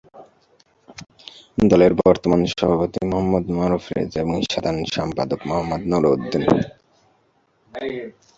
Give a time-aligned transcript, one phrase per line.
[1.69, 6.43] দলের বর্তমান সভাপতি মুহাম্মদ মারুফ রেজা এবং সাধারণ সম্পাদক মোহাম্মদ নুরউদ্দিন।